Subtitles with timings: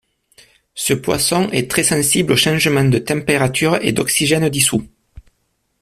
[0.73, 4.87] Ce poisson est très sensible aux changements de température et d'oxygène dissous.